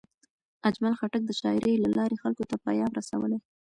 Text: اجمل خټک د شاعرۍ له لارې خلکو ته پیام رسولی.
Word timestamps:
اجمل 0.67 0.93
خټک 0.99 1.21
د 1.25 1.31
شاعرۍ 1.39 1.73
له 1.79 1.89
لارې 1.97 2.21
خلکو 2.23 2.43
ته 2.49 2.55
پیام 2.65 2.91
رسولی. 2.99 3.39